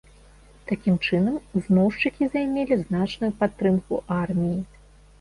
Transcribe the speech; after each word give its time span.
Такім 0.71 0.95
чынам, 1.07 1.35
змоўшчыкі 1.67 2.31
займелі 2.33 2.75
значную 2.85 3.33
падтрымку 3.45 4.05
арміі. 4.23 4.61